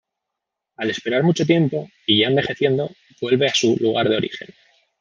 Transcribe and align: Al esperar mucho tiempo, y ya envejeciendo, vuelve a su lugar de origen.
Al 0.77 0.89
esperar 0.89 1.21
mucho 1.21 1.45
tiempo, 1.45 1.87
y 2.07 2.21
ya 2.21 2.27
envejeciendo, 2.29 2.89
vuelve 3.21 3.45
a 3.47 3.53
su 3.53 3.77
lugar 3.79 4.09
de 4.09 4.17
origen. 4.17 4.47